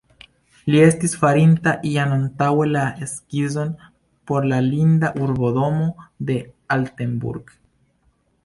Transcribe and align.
Li 0.75 0.79
estis 0.83 1.11
farinta 1.23 1.73
jam 1.89 2.15
antaŭe 2.15 2.65
la 2.71 2.85
skizon 3.13 3.75
por 4.31 4.49
la 4.55 4.63
linda 4.71 5.13
urbodomo 5.27 5.89
de 6.31 6.43
Altenburg. 6.79 7.55